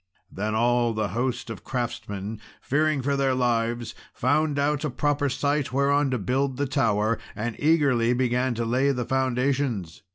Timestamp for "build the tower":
6.17-7.19